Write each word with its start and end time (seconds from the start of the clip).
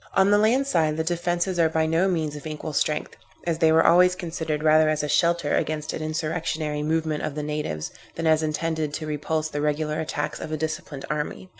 On 0.15 0.31
the 0.31 0.39
land 0.39 0.65
side, 0.65 0.97
the 0.97 1.03
defences 1.03 1.59
are 1.59 1.69
by 1.69 1.85
no 1.85 2.07
means 2.07 2.35
of 2.35 2.47
equal 2.47 2.73
strength, 2.73 3.15
as 3.45 3.59
they 3.59 3.71
were 3.71 3.85
always 3.85 4.15
considered 4.15 4.63
rather 4.63 4.89
as 4.89 5.03
a 5.03 5.07
shelter 5.07 5.55
against 5.55 5.93
an 5.93 6.01
insurrectionary 6.01 6.81
movement 6.81 7.21
of 7.21 7.35
the 7.35 7.43
natives, 7.43 7.91
than 8.15 8.25
as 8.25 8.41
intended 8.41 8.95
to 8.95 9.05
repulse 9.05 9.49
the 9.49 9.61
regular 9.61 9.99
attacks 9.99 10.39
of 10.39 10.51
a 10.51 10.57
disciplined 10.57 11.05
army. 11.11 11.49